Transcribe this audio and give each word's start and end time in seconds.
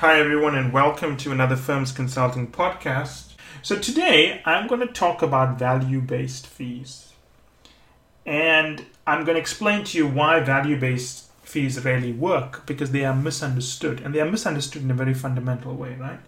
Hi, 0.00 0.20
everyone, 0.20 0.54
and 0.54 0.74
welcome 0.74 1.16
to 1.16 1.32
another 1.32 1.56
Firms 1.56 1.90
Consulting 1.90 2.52
podcast. 2.52 3.32
So, 3.62 3.78
today 3.78 4.42
I'm 4.44 4.66
going 4.66 4.82
to 4.82 4.92
talk 4.92 5.22
about 5.22 5.58
value 5.58 6.02
based 6.02 6.46
fees. 6.46 7.14
And 8.26 8.84
I'm 9.06 9.24
going 9.24 9.36
to 9.36 9.40
explain 9.40 9.84
to 9.84 9.96
you 9.96 10.06
why 10.06 10.40
value 10.40 10.78
based 10.78 11.30
fees 11.44 11.82
rarely 11.82 12.12
work 12.12 12.66
because 12.66 12.90
they 12.90 13.06
are 13.06 13.16
misunderstood. 13.16 14.02
And 14.02 14.14
they 14.14 14.20
are 14.20 14.30
misunderstood 14.30 14.82
in 14.82 14.90
a 14.90 14.94
very 14.94 15.14
fundamental 15.14 15.74
way, 15.74 15.94
right? 15.94 16.20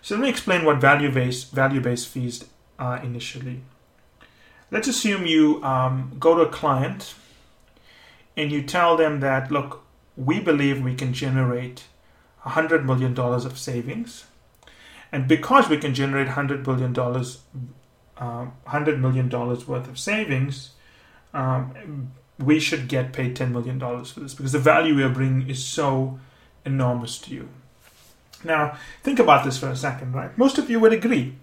So, 0.00 0.14
let 0.14 0.22
me 0.22 0.30
explain 0.30 0.64
what 0.64 0.78
value 0.78 1.12
based 1.12 1.52
value 1.52 1.82
based 1.82 2.08
fees 2.08 2.46
are 2.78 3.02
initially. 3.02 3.60
Let's 4.70 4.88
assume 4.88 5.26
you 5.26 5.62
um, 5.62 6.16
go 6.18 6.36
to 6.36 6.40
a 6.40 6.48
client 6.48 7.12
and 8.34 8.50
you 8.50 8.62
tell 8.62 8.96
them 8.96 9.20
that, 9.20 9.50
look, 9.50 9.82
we 10.16 10.40
believe 10.40 10.82
we 10.82 10.94
can 10.94 11.12
generate 11.12 11.84
$100 12.44 12.84
million 12.84 13.18
of 13.18 13.58
savings. 13.58 14.24
And 15.12 15.26
because 15.26 15.68
we 15.68 15.76
can 15.76 15.94
generate 15.94 16.28
$100 16.28 16.64
billion, 16.64 16.96
uh, 18.16 18.46
$100 18.68 19.00
million 19.00 19.28
worth 19.28 19.68
of 19.88 19.98
savings, 19.98 20.70
um, 21.34 22.12
we 22.38 22.58
should 22.58 22.88
get 22.88 23.12
paid 23.12 23.36
$10 23.36 23.50
million 23.50 23.78
for 23.78 24.20
this 24.20 24.34
because 24.34 24.52
the 24.52 24.58
value 24.58 24.94
we 24.94 25.02
are 25.02 25.10
bringing 25.10 25.48
is 25.48 25.64
so 25.64 26.18
enormous 26.64 27.18
to 27.18 27.34
you. 27.34 27.48
Now, 28.42 28.76
think 29.02 29.18
about 29.18 29.44
this 29.44 29.58
for 29.58 29.68
a 29.68 29.76
second, 29.76 30.14
right? 30.14 30.36
Most 30.38 30.56
of 30.58 30.70
you 30.70 30.80
would 30.80 30.92
agree. 30.92 31.34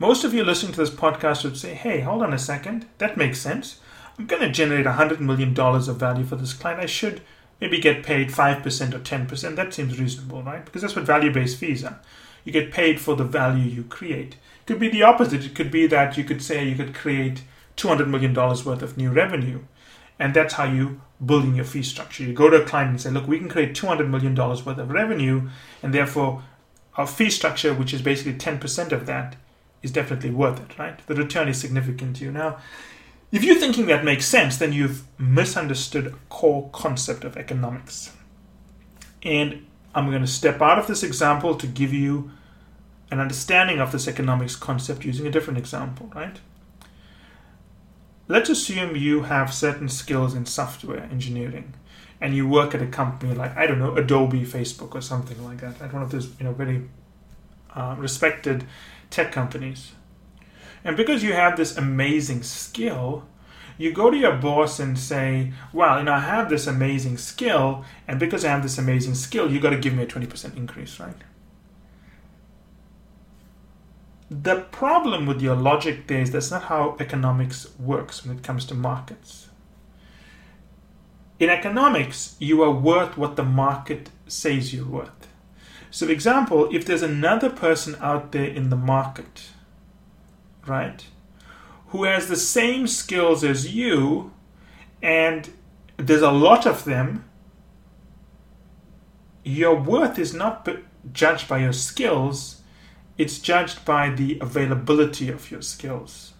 Most 0.00 0.24
of 0.24 0.34
you 0.34 0.44
listening 0.44 0.72
to 0.72 0.80
this 0.80 0.90
podcast 0.90 1.44
would 1.44 1.56
say, 1.56 1.74
hey, 1.74 2.00
hold 2.00 2.22
on 2.22 2.32
a 2.32 2.38
second, 2.38 2.86
that 2.98 3.16
makes 3.16 3.40
sense. 3.40 3.80
I'm 4.18 4.26
going 4.26 4.42
to 4.42 4.50
generate 4.50 4.86
$100 4.86 5.20
million 5.20 5.58
of 5.58 5.96
value 5.96 6.24
for 6.24 6.36
this 6.36 6.52
client. 6.52 6.80
I 6.80 6.86
should 6.86 7.20
maybe 7.60 7.78
get 7.78 8.02
paid 8.02 8.28
5% 8.28 8.94
or 8.94 8.98
10%. 8.98 9.56
That 9.56 9.74
seems 9.74 9.98
reasonable, 9.98 10.42
right? 10.42 10.64
Because 10.64 10.82
that's 10.82 10.96
what 10.96 11.04
value 11.04 11.32
based 11.32 11.58
fees 11.58 11.84
are. 11.84 12.00
You 12.44 12.52
get 12.52 12.72
paid 12.72 13.00
for 13.00 13.16
the 13.16 13.24
value 13.24 13.64
you 13.64 13.84
create. 13.84 14.34
It 14.34 14.66
could 14.66 14.78
be 14.78 14.88
the 14.88 15.02
opposite. 15.02 15.44
It 15.44 15.54
could 15.54 15.70
be 15.70 15.86
that 15.86 16.16
you 16.16 16.24
could 16.24 16.42
say 16.42 16.66
you 16.66 16.76
could 16.76 16.94
create 16.94 17.42
$200 17.76 18.08
million 18.08 18.34
worth 18.34 18.82
of 18.82 18.96
new 18.96 19.10
revenue. 19.10 19.60
And 20.18 20.34
that's 20.34 20.54
how 20.54 20.64
you 20.64 21.00
build 21.24 21.44
in 21.44 21.54
your 21.54 21.64
fee 21.64 21.82
structure. 21.82 22.24
You 22.24 22.32
go 22.32 22.50
to 22.50 22.62
a 22.62 22.66
client 22.66 22.90
and 22.90 23.00
say, 23.00 23.10
look, 23.10 23.26
we 23.26 23.38
can 23.38 23.48
create 23.48 23.74
$200 23.74 24.08
million 24.08 24.34
worth 24.34 24.66
of 24.66 24.90
revenue, 24.90 25.48
and 25.82 25.92
therefore 25.94 26.42
our 26.96 27.06
fee 27.06 27.30
structure, 27.30 27.72
which 27.74 27.94
is 27.94 28.02
basically 28.02 28.34
10% 28.34 28.92
of 28.92 29.06
that, 29.06 29.36
is 29.82 29.92
definitely 29.92 30.30
worth 30.30 30.60
it, 30.60 30.78
right? 30.78 31.06
The 31.06 31.14
return 31.14 31.48
is 31.48 31.60
significant 31.60 32.16
to 32.16 32.24
you. 32.24 32.32
Now, 32.32 32.58
if 33.30 33.44
you're 33.44 33.56
thinking 33.56 33.86
that 33.86 34.04
makes 34.04 34.26
sense, 34.26 34.56
then 34.56 34.72
you've 34.72 35.04
misunderstood 35.18 36.06
a 36.06 36.14
core 36.28 36.70
concept 36.72 37.24
of 37.24 37.36
economics. 37.36 38.12
And 39.22 39.66
I'm 39.94 40.08
going 40.10 40.22
to 40.22 40.28
step 40.28 40.62
out 40.62 40.78
of 40.78 40.86
this 40.86 41.02
example 41.02 41.54
to 41.56 41.66
give 41.66 41.92
you 41.92 42.30
an 43.10 43.20
understanding 43.20 43.80
of 43.80 43.92
this 43.92 44.06
economics 44.06 44.56
concept 44.56 45.04
using 45.04 45.26
a 45.26 45.30
different 45.30 45.58
example, 45.58 46.10
right? 46.14 46.38
Let's 48.28 48.50
assume 48.50 48.96
you 48.96 49.22
have 49.22 49.52
certain 49.52 49.88
skills 49.88 50.34
in 50.34 50.44
software 50.44 51.04
engineering 51.04 51.74
and 52.20 52.34
you 52.34 52.46
work 52.46 52.74
at 52.74 52.82
a 52.82 52.86
company 52.86 53.34
like, 53.34 53.56
I 53.56 53.66
don't 53.66 53.78
know, 53.78 53.96
Adobe, 53.96 54.44
Facebook, 54.44 54.94
or 54.94 55.00
something 55.00 55.42
like 55.44 55.60
that, 55.60 55.80
at 55.80 55.92
one 55.92 56.02
of 56.02 56.10
those, 56.10 56.28
you 56.38 56.44
know, 56.44 56.52
very 56.52 56.88
uh, 57.74 57.94
respected 57.98 58.64
tech 59.10 59.32
companies. 59.32 59.92
And 60.84 60.96
because 60.96 61.22
you 61.22 61.32
have 61.32 61.56
this 61.56 61.76
amazing 61.76 62.42
skill, 62.42 63.26
you 63.78 63.92
go 63.92 64.10
to 64.10 64.16
your 64.16 64.36
boss 64.36 64.80
and 64.80 64.98
say, 64.98 65.52
Well, 65.72 65.98
you 65.98 66.04
know, 66.04 66.14
I 66.14 66.20
have 66.20 66.48
this 66.48 66.66
amazing 66.66 67.18
skill, 67.18 67.84
and 68.06 68.18
because 68.18 68.44
I 68.44 68.50
have 68.50 68.62
this 68.62 68.78
amazing 68.78 69.14
skill, 69.14 69.50
you 69.50 69.60
got 69.60 69.70
to 69.70 69.78
give 69.78 69.94
me 69.94 70.02
a 70.02 70.06
20% 70.06 70.56
increase, 70.56 70.98
right? 70.98 71.14
The 74.30 74.56
problem 74.56 75.26
with 75.26 75.40
your 75.40 75.56
logic 75.56 76.06
there 76.06 76.20
is 76.20 76.32
that's 76.32 76.50
not 76.50 76.64
how 76.64 76.96
economics 77.00 77.66
works 77.78 78.26
when 78.26 78.36
it 78.36 78.42
comes 78.42 78.66
to 78.66 78.74
markets. 78.74 79.48
In 81.38 81.48
economics, 81.48 82.36
you 82.38 82.62
are 82.62 82.70
worth 82.70 83.16
what 83.16 83.36
the 83.36 83.44
market 83.44 84.10
says 84.26 84.74
you're 84.74 84.84
worth. 84.84 85.28
So, 85.90 86.06
for 86.06 86.12
example, 86.12 86.68
if 86.74 86.84
there's 86.84 87.02
another 87.02 87.48
person 87.48 87.96
out 88.00 88.32
there 88.32 88.44
in 88.44 88.70
the 88.70 88.76
market 88.76 89.50
right? 90.68 91.06
Who 91.88 92.04
has 92.04 92.28
the 92.28 92.36
same 92.36 92.86
skills 92.86 93.42
as 93.42 93.74
you, 93.74 94.32
and 95.02 95.50
there's 95.96 96.22
a 96.22 96.30
lot 96.30 96.66
of 96.66 96.84
them, 96.84 97.24
your 99.44 99.74
worth 99.74 100.18
is 100.18 100.34
not 100.34 100.68
judged 101.12 101.48
by 101.48 101.58
your 101.58 101.72
skills, 101.72 102.62
it's 103.16 103.38
judged 103.38 103.84
by 103.84 104.10
the 104.10 104.38
availability 104.40 105.28
of 105.28 105.50
your 105.50 105.62
skills. 105.62 106.34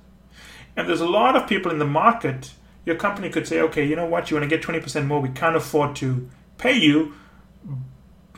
And 0.76 0.88
there's 0.88 1.00
a 1.00 1.08
lot 1.08 1.34
of 1.34 1.48
people 1.48 1.72
in 1.72 1.78
the 1.78 1.86
market, 1.86 2.52
your 2.84 2.96
company 2.96 3.30
could 3.30 3.48
say, 3.48 3.60
okay, 3.60 3.84
you 3.84 3.96
know 3.96 4.06
what, 4.06 4.30
you 4.30 4.36
want 4.36 4.48
to 4.48 4.56
get 4.56 4.64
20% 4.64 5.06
more, 5.06 5.20
we 5.20 5.30
can't 5.30 5.56
afford 5.56 5.96
to 5.96 6.28
pay 6.56 6.76
you. 6.76 7.14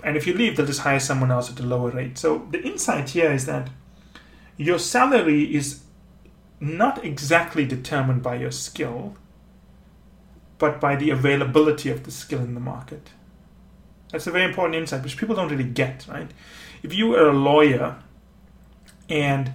And 0.02 0.16
if 0.16 0.26
you 0.26 0.32
leave, 0.32 0.56
they'll 0.56 0.66
just 0.66 0.80
hire 0.80 1.00
someone 1.00 1.30
else 1.30 1.50
at 1.50 1.60
a 1.60 1.62
lower 1.62 1.90
rate. 1.90 2.16
So 2.16 2.46
the 2.50 2.62
insight 2.62 3.10
here 3.10 3.30
is 3.30 3.46
that 3.46 3.68
your 4.60 4.78
salary 4.78 5.54
is 5.54 5.84
not 6.60 7.02
exactly 7.02 7.64
determined 7.64 8.22
by 8.22 8.34
your 8.34 8.50
skill, 8.50 9.14
but 10.58 10.78
by 10.78 10.96
the 10.96 11.08
availability 11.08 11.88
of 11.88 12.04
the 12.04 12.10
skill 12.10 12.40
in 12.40 12.52
the 12.52 12.60
market. 12.60 13.08
That's 14.12 14.26
a 14.26 14.30
very 14.30 14.44
important 14.44 14.74
insight, 14.74 15.02
which 15.02 15.16
people 15.16 15.34
don't 15.34 15.48
really 15.48 15.64
get, 15.64 16.06
right? 16.06 16.30
If 16.82 16.92
you 16.92 17.06
were 17.06 17.26
a 17.26 17.32
lawyer 17.32 18.02
and 19.08 19.54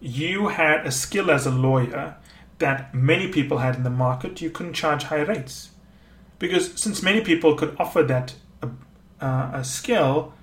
you 0.00 0.48
had 0.48 0.84
a 0.84 0.90
skill 0.90 1.30
as 1.30 1.46
a 1.46 1.52
lawyer 1.52 2.16
that 2.58 2.92
many 2.92 3.28
people 3.28 3.58
had 3.58 3.76
in 3.76 3.84
the 3.84 3.88
market, 3.88 4.40
you 4.40 4.50
couldn't 4.50 4.72
charge 4.72 5.04
high 5.04 5.22
rates. 5.22 5.70
Because 6.40 6.72
since 6.74 7.04
many 7.04 7.20
people 7.20 7.54
could 7.54 7.76
offer 7.78 8.02
that 8.02 8.34
uh, 8.64 9.50
a 9.52 9.62
skill, 9.62 10.34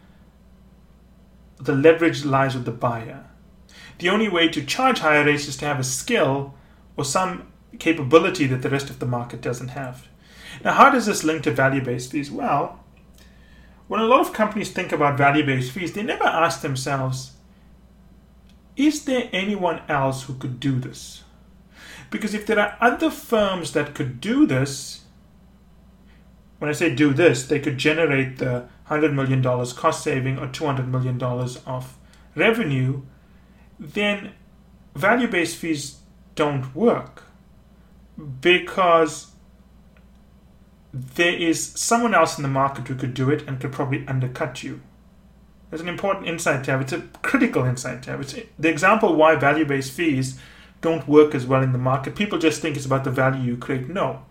the 1.60 1.76
leverage 1.76 2.24
lies 2.24 2.56
with 2.56 2.64
the 2.64 2.72
buyer 2.72 3.27
the 4.00 4.10
only 4.10 4.30
way 4.30 4.48
to 4.50 4.64
charge 4.64 5.00
higher 5.00 5.26
rates 5.26 5.48
is 5.48 5.58
to 5.58 5.66
have 5.66 5.80
a 5.80 5.84
skill 5.84 6.54
or 6.96 7.06
some 7.06 7.52
capability 7.80 8.48
that 8.48 8.62
the 8.62 8.70
rest 8.70 8.90
of 8.90 9.00
the 9.00 9.06
market 9.06 9.42
doesn't 9.42 9.70
have. 9.70 10.08
Now, 10.64 10.74
how 10.74 10.90
does 10.90 11.06
this 11.06 11.24
link 11.24 11.44
to 11.44 11.52
value 11.52 11.82
based 11.82 12.12
fees? 12.12 12.32
Well, 12.32 12.84
when 13.88 14.02
a 14.02 14.06
lot 14.06 14.22
of 14.22 14.34
companies 14.34 14.72
think 14.72 14.92
about 14.92 15.18
value 15.18 15.46
based 15.46 15.72
fees, 15.72 15.94
they 15.94 16.04
never 16.04 16.26
ask 16.26 16.62
themselves, 16.62 17.34
is 18.76 19.06
there 19.06 19.30
anyone 19.32 19.82
else 19.88 20.24
who 20.24 20.36
could 20.36 20.60
do 20.60 20.80
this? 20.80 21.24
Because 22.10 22.34
if 22.34 22.46
there 22.46 22.60
are 22.60 22.78
other 22.80 23.10
firms 23.10 23.74
that 23.74 23.96
could 23.96 24.22
do 24.22 24.46
this, 24.46 25.02
when 26.60 26.70
I 26.70 26.74
say 26.74 26.94
do 26.94 27.14
this, 27.14 27.46
they 27.48 27.60
could 27.60 27.78
generate 27.78 28.38
the 28.38 28.68
$100 28.90 29.14
million 29.14 29.44
cost 29.44 30.04
saving 30.04 30.38
or 30.38 30.48
$200 30.48 30.88
million 30.88 31.22
of 31.22 31.98
revenue 32.36 33.02
then 33.80 34.34
value 34.96 35.28
based 35.28 35.58
fees 35.58 36.00
don't 36.36 36.76
work 36.76 37.24
because 38.42 39.32
there 40.94 41.36
is 41.36 41.64
someone 41.64 42.14
else 42.14 42.38
in 42.38 42.44
the 42.44 42.50
market 42.50 42.88
who 42.88 42.96
could 42.96 43.14
do 43.14 43.30
it 43.30 43.48
and 43.48 43.60
could 43.60 43.72
probably 43.72 44.08
undercut 44.08 44.64
you. 44.64 44.82
There's 45.70 45.82
an 45.82 45.90
important 45.90 46.28
insight 46.28 46.64
to 46.64 46.72
have. 46.72 46.82
It's 46.82 46.94
a 46.94 47.02
critical 47.22 47.66
insight 47.66 48.04
to 48.04 48.12
have. 48.12 48.22
It's 48.22 48.36
the 48.58 48.70
example 48.70 49.16
why 49.16 49.36
value 49.36 49.66
based 49.66 49.92
fees 49.92 50.40
don't 50.82 51.08
work 51.08 51.36
as 51.36 51.46
well 51.46 51.62
in 51.62 51.74
the 51.74 51.78
market. 51.78 52.16
People 52.16 52.40
just 52.40 52.62
think 52.62 52.76
it's 52.76 52.86
about 52.86 53.04
the 53.04 53.12
value 53.12 53.42
you 53.42 53.58
create. 53.58 53.90
No. 53.90 54.26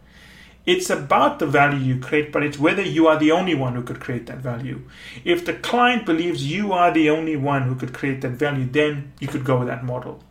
It's 0.66 0.90
about 0.90 1.38
the 1.38 1.46
value 1.46 1.78
you 1.78 2.00
create, 2.00 2.32
but 2.32 2.42
it's 2.42 2.58
whether 2.58 2.82
you 2.82 3.06
are 3.06 3.16
the 3.16 3.30
only 3.30 3.54
one 3.54 3.76
who 3.76 3.82
could 3.82 4.00
create 4.00 4.26
that 4.26 4.38
value. 4.38 4.82
If 5.24 5.44
the 5.44 5.54
client 5.54 6.04
believes 6.04 6.50
you 6.50 6.72
are 6.72 6.92
the 6.92 7.08
only 7.08 7.36
one 7.36 7.62
who 7.62 7.76
could 7.76 7.94
create 7.94 8.20
that 8.22 8.32
value, 8.32 8.66
then 8.66 9.12
you 9.20 9.28
could 9.28 9.44
go 9.44 9.58
with 9.58 9.68
that 9.68 9.84
model. 9.84 10.22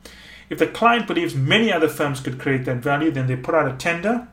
If 0.49 0.59
the 0.59 0.67
client 0.67 1.07
believes 1.07 1.33
many 1.33 1.71
other 1.71 1.87
firms 1.87 2.19
could 2.19 2.37
create 2.37 2.65
that 2.65 2.77
value, 2.77 3.11
then 3.11 3.27
they 3.27 3.37
put 3.37 3.55
out 3.55 3.71
a 3.71 3.77
tender, 3.77 4.27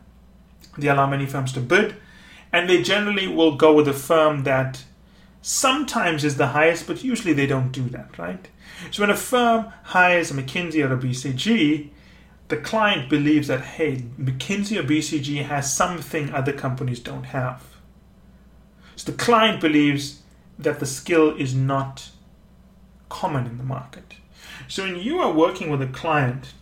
they 0.76 0.88
allow 0.88 1.06
many 1.06 1.24
firms 1.24 1.52
to 1.52 1.60
bid, 1.60 1.94
and 2.52 2.68
they 2.68 2.82
generally 2.82 3.28
will 3.28 3.56
go 3.56 3.72
with 3.72 3.86
a 3.86 3.94
firm 3.94 4.42
that 4.42 4.84
sometimes 5.40 6.24
is 6.24 6.36
the 6.36 6.48
highest, 6.48 6.86
but 6.86 7.04
usually 7.04 7.32
they 7.32 7.46
don't 7.46 7.72
do 7.72 7.88
that, 7.90 8.18
right? 8.18 8.48
So 8.90 9.02
when 9.02 9.10
a 9.10 9.16
firm 9.16 9.72
hires 9.84 10.30
a 10.30 10.34
McKinsey 10.34 10.84
or 10.84 10.92
a 10.92 10.98
BCG, 10.98 11.90
the 12.52 12.58
client 12.58 13.08
believes 13.08 13.48
that, 13.48 13.62
hey, 13.62 14.04
McKinsey 14.20 14.78
or 14.78 14.82
BCG 14.82 15.42
has 15.46 15.74
something 15.74 16.30
other 16.34 16.52
companies 16.52 17.00
don't 17.00 17.24
have. 17.24 17.62
So 18.94 19.10
the 19.10 19.16
client 19.16 19.58
believes 19.58 20.20
that 20.58 20.78
the 20.78 20.84
skill 20.84 21.34
is 21.34 21.54
not 21.54 22.10
common 23.08 23.46
in 23.46 23.56
the 23.56 23.64
market. 23.64 24.16
So 24.68 24.84
when 24.84 24.96
you 24.96 25.18
are 25.20 25.32
working 25.32 25.70
with 25.70 25.80
a 25.80 25.86
client 25.86 26.52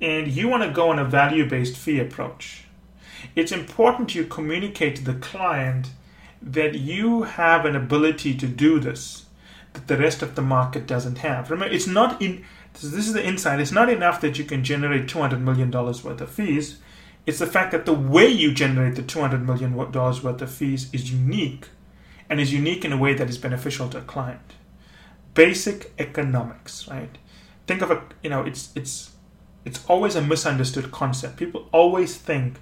and 0.00 0.28
you 0.28 0.48
want 0.48 0.62
to 0.62 0.70
go 0.70 0.88
on 0.88 0.98
a 0.98 1.04
value 1.04 1.46
based 1.46 1.76
fee 1.76 2.00
approach, 2.00 2.64
it's 3.36 3.52
important 3.52 4.14
you 4.14 4.24
communicate 4.24 4.96
to 4.96 5.04
the 5.04 5.20
client 5.20 5.90
that 6.40 6.76
you 6.76 7.24
have 7.24 7.66
an 7.66 7.76
ability 7.76 8.34
to 8.36 8.46
do 8.46 8.80
this 8.80 9.26
that 9.74 9.86
the 9.86 9.98
rest 9.98 10.22
of 10.22 10.34
the 10.34 10.40
market 10.40 10.86
doesn't 10.86 11.18
have. 11.18 11.50
Remember, 11.50 11.74
it's 11.74 11.86
not 11.86 12.22
in 12.22 12.46
this 12.82 13.06
is 13.06 13.12
the 13.12 13.26
insight. 13.26 13.60
It's 13.60 13.72
not 13.72 13.88
enough 13.88 14.20
that 14.20 14.38
you 14.38 14.44
can 14.44 14.62
generate 14.62 15.06
$200 15.06 15.40
million 15.40 15.70
worth 15.70 16.06
of 16.06 16.30
fees. 16.30 16.78
It's 17.26 17.40
the 17.40 17.46
fact 17.46 17.72
that 17.72 17.86
the 17.86 17.92
way 17.92 18.26
you 18.26 18.52
generate 18.52 18.94
the 18.94 19.02
$200 19.02 19.44
million 19.44 19.74
worth 19.74 20.42
of 20.42 20.50
fees 20.50 20.88
is 20.92 21.12
unique 21.12 21.68
and 22.30 22.40
is 22.40 22.52
unique 22.52 22.84
in 22.84 22.92
a 22.92 22.96
way 22.96 23.14
that 23.14 23.28
is 23.28 23.38
beneficial 23.38 23.88
to 23.90 23.98
a 23.98 24.02
client. 24.02 24.54
Basic 25.34 25.92
economics, 25.98 26.86
right? 26.88 27.18
Think 27.66 27.82
of 27.82 27.90
a, 27.90 28.02
you 28.22 28.30
know, 28.30 28.44
it's, 28.44 28.70
it's, 28.74 29.10
it's 29.64 29.84
always 29.86 30.14
a 30.14 30.22
misunderstood 30.22 30.90
concept. 30.90 31.36
People 31.36 31.68
always 31.72 32.16
think 32.16 32.58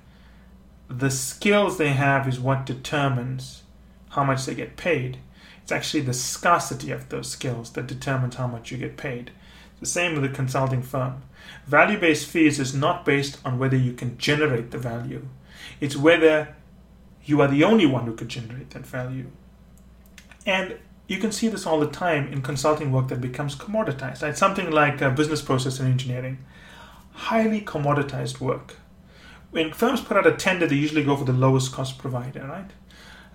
the 0.88 1.10
skills 1.10 1.78
they 1.78 1.90
have 1.90 2.28
is 2.28 2.40
what 2.40 2.66
determines 2.66 3.62
how 4.10 4.24
much 4.24 4.46
they 4.46 4.54
get 4.54 4.76
paid. 4.76 5.18
It's 5.62 5.72
actually 5.72 6.02
the 6.02 6.14
scarcity 6.14 6.90
of 6.90 7.08
those 7.08 7.28
skills 7.30 7.72
that 7.72 7.86
determines 7.86 8.36
how 8.36 8.46
much 8.46 8.70
you 8.70 8.78
get 8.78 8.96
paid. 8.96 9.32
The 9.80 9.86
same 9.86 10.14
with 10.14 10.24
a 10.24 10.34
consulting 10.34 10.82
firm. 10.82 11.22
Value 11.66 11.98
based 11.98 12.26
fees 12.26 12.58
is 12.58 12.74
not 12.74 13.04
based 13.04 13.38
on 13.44 13.58
whether 13.58 13.76
you 13.76 13.92
can 13.92 14.16
generate 14.18 14.70
the 14.70 14.78
value, 14.78 15.28
it's 15.80 15.96
whether 15.96 16.54
you 17.24 17.40
are 17.40 17.48
the 17.48 17.64
only 17.64 17.86
one 17.86 18.06
who 18.06 18.14
could 18.14 18.28
generate 18.28 18.70
that 18.70 18.86
value. 18.86 19.30
And 20.46 20.78
you 21.08 21.18
can 21.18 21.32
see 21.32 21.48
this 21.48 21.66
all 21.66 21.80
the 21.80 21.88
time 21.88 22.32
in 22.32 22.42
consulting 22.42 22.92
work 22.92 23.08
that 23.08 23.20
becomes 23.20 23.54
commoditized. 23.54 24.22
Right? 24.22 24.36
Something 24.36 24.70
like 24.70 25.02
uh, 25.02 25.10
business 25.10 25.42
process 25.42 25.78
reengineering, 25.78 26.38
highly 27.12 27.60
commoditized 27.60 28.40
work. 28.40 28.76
When 29.50 29.72
firms 29.72 30.00
put 30.00 30.16
out 30.16 30.26
a 30.26 30.32
tender, 30.32 30.66
they 30.66 30.76
usually 30.76 31.04
go 31.04 31.16
for 31.16 31.24
the 31.24 31.32
lowest 31.32 31.72
cost 31.72 31.98
provider, 31.98 32.46
right? 32.46 32.70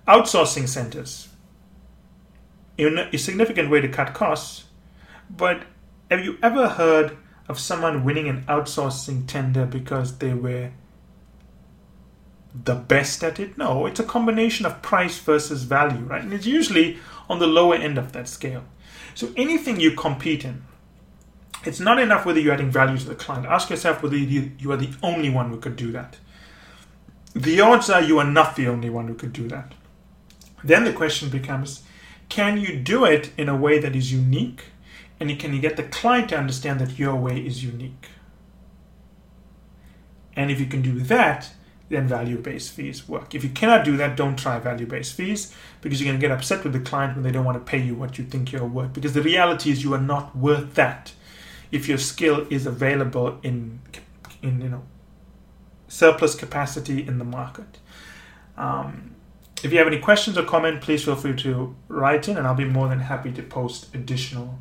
Outsourcing 0.06 0.68
centers, 0.68 1.28
in 2.76 2.98
a 2.98 3.18
significant 3.18 3.70
way 3.70 3.80
to 3.80 3.88
cut 3.88 4.14
costs, 4.14 4.64
but 5.30 5.64
have 6.12 6.24
you 6.24 6.38
ever 6.42 6.68
heard 6.68 7.16
of 7.48 7.58
someone 7.58 8.04
winning 8.04 8.28
an 8.28 8.44
outsourcing 8.48 9.26
tender 9.26 9.66
because 9.66 10.18
they 10.18 10.34
were 10.34 10.70
the 12.54 12.74
best 12.74 13.24
at 13.24 13.40
it? 13.40 13.56
No, 13.56 13.86
it's 13.86 14.00
a 14.00 14.04
combination 14.04 14.66
of 14.66 14.82
price 14.82 15.18
versus 15.18 15.62
value, 15.62 16.04
right? 16.04 16.22
And 16.22 16.32
it's 16.32 16.46
usually 16.46 16.98
on 17.28 17.38
the 17.38 17.46
lower 17.46 17.74
end 17.74 17.98
of 17.98 18.12
that 18.12 18.28
scale. 18.28 18.64
So 19.14 19.32
anything 19.36 19.80
you 19.80 19.92
compete 19.92 20.44
in, 20.44 20.62
it's 21.64 21.80
not 21.80 21.98
enough 21.98 22.26
whether 22.26 22.40
you're 22.40 22.54
adding 22.54 22.70
value 22.70 22.98
to 22.98 23.08
the 23.08 23.14
client. 23.14 23.46
Ask 23.46 23.70
yourself 23.70 24.02
whether 24.02 24.16
you 24.16 24.70
are 24.70 24.76
the 24.76 24.92
only 25.02 25.30
one 25.30 25.48
who 25.48 25.58
could 25.58 25.76
do 25.76 25.92
that. 25.92 26.18
The 27.34 27.60
odds 27.60 27.88
are 27.88 28.02
you 28.02 28.18
are 28.18 28.24
not 28.24 28.56
the 28.56 28.68
only 28.68 28.90
one 28.90 29.08
who 29.08 29.14
could 29.14 29.32
do 29.32 29.48
that. 29.48 29.72
Then 30.62 30.84
the 30.84 30.92
question 30.92 31.30
becomes 31.30 31.82
can 32.28 32.58
you 32.58 32.76
do 32.76 33.04
it 33.04 33.30
in 33.36 33.48
a 33.48 33.56
way 33.56 33.78
that 33.78 33.94
is 33.94 34.12
unique 34.12 34.64
and 35.20 35.30
you 35.30 35.36
can 35.36 35.60
get 35.60 35.76
the 35.76 35.84
client 35.84 36.30
to 36.30 36.38
understand 36.38 36.80
that 36.80 36.98
your 36.98 37.16
way 37.16 37.38
is 37.38 37.64
unique? 37.64 38.08
And 40.34 40.50
if 40.50 40.58
you 40.58 40.66
can 40.66 40.82
do 40.82 40.98
that, 41.00 41.52
then 41.88 42.08
value 42.08 42.38
based 42.38 42.72
fees 42.72 43.08
work. 43.08 43.34
If 43.34 43.44
you 43.44 43.50
cannot 43.50 43.84
do 43.84 43.96
that, 43.98 44.16
don't 44.16 44.36
try 44.36 44.58
value 44.58 44.86
based 44.86 45.14
fees 45.14 45.54
because 45.80 46.00
you're 46.00 46.10
going 46.10 46.20
to 46.20 46.26
get 46.26 46.34
upset 46.34 46.64
with 46.64 46.72
the 46.72 46.80
client 46.80 47.14
when 47.14 47.22
they 47.22 47.30
don't 47.30 47.44
want 47.44 47.64
to 47.64 47.70
pay 47.70 47.78
you 47.78 47.94
what 47.94 48.18
you 48.18 48.24
think 48.24 48.50
you're 48.50 48.64
worth. 48.64 48.92
Because 48.92 49.12
the 49.12 49.22
reality 49.22 49.70
is 49.70 49.84
you 49.84 49.92
are 49.94 50.00
not 50.00 50.34
worth 50.34 50.74
that 50.74 51.12
if 51.70 51.88
your 51.88 51.98
skill 51.98 52.46
is 52.50 52.66
available 52.66 53.38
in, 53.42 53.80
in 54.42 54.60
you 54.60 54.68
know, 54.68 54.82
surplus 55.88 56.34
capacity 56.34 57.06
in 57.06 57.18
the 57.18 57.24
market. 57.24 57.78
Um, 58.56 59.14
if 59.62 59.72
you 59.72 59.78
have 59.78 59.86
any 59.86 59.98
questions 59.98 60.36
or 60.36 60.44
comment, 60.44 60.80
please 60.80 61.04
feel 61.04 61.14
free 61.14 61.36
to 61.36 61.74
write 61.88 62.28
in, 62.28 62.36
and 62.36 62.46
I'll 62.46 62.54
be 62.54 62.64
more 62.64 62.88
than 62.88 63.00
happy 63.00 63.30
to 63.32 63.42
post 63.42 63.94
additional 63.94 64.58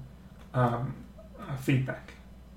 um, 0.54 0.94
uh, 1.40 1.56
feedback. 1.58 2.14